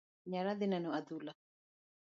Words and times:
Nyoro 0.29 0.49
adhi 0.53 0.67
neno 0.71 0.89
adhula. 0.99 1.31